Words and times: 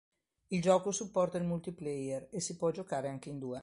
Il 0.47 0.63
gioco 0.63 0.89
supporta 0.89 1.37
il 1.37 1.43
multiplayer 1.43 2.27
e 2.31 2.39
si 2.39 2.55
può 2.57 2.71
giocare 2.71 3.07
anche 3.07 3.29
in 3.29 3.37
due. 3.37 3.59